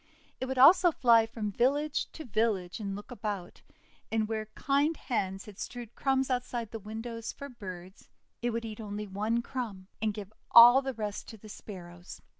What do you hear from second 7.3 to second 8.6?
for birds, it